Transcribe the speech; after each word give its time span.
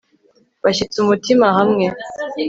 bashyitsa 0.63 0.97
umutima 1.05 1.45
hamwe 1.57 1.85